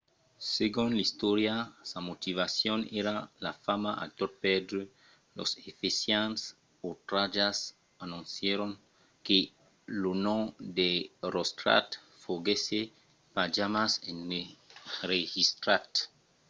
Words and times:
segon 0.57 0.89
l’istòria 0.97 1.55
sa 1.89 1.97
motivacion 2.09 2.79
èra 3.01 3.15
la 3.45 3.53
fama 3.65 3.91
a 4.03 4.05
tot 4.19 4.31
pèrdre. 4.43 4.81
los 5.37 5.51
efesians 5.69 6.39
otratjats 6.89 7.59
anoncièron 8.05 8.71
que 9.25 9.37
lo 10.01 10.11
nom 10.27 10.43
d’erostrat 10.75 11.87
foguèsse 12.23 12.79
pas 13.33 13.47
jamai 13.55 13.91
enregistrat 14.13 15.89